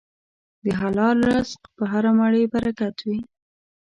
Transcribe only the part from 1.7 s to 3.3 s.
په هره مړۍ برکت وي.